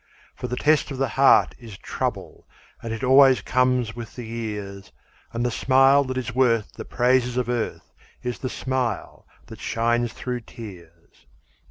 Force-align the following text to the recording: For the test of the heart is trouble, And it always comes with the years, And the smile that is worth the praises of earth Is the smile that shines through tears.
For 0.35 0.47
the 0.47 0.55
test 0.55 0.89
of 0.89 0.97
the 0.97 1.09
heart 1.09 1.53
is 1.59 1.77
trouble, 1.77 2.47
And 2.81 2.91
it 2.91 3.03
always 3.03 3.41
comes 3.43 3.95
with 3.95 4.15
the 4.15 4.25
years, 4.25 4.91
And 5.31 5.45
the 5.45 5.51
smile 5.51 6.03
that 6.05 6.17
is 6.17 6.33
worth 6.33 6.71
the 6.73 6.85
praises 6.85 7.37
of 7.37 7.47
earth 7.49 7.93
Is 8.23 8.39
the 8.39 8.49
smile 8.49 9.27
that 9.45 9.59
shines 9.61 10.11
through 10.11 10.39
tears. 10.39 11.27